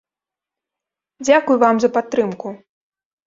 Дзякуй 1.27 1.57
вам 1.65 1.75
за 1.83 1.89
падтрымку! 1.97 2.47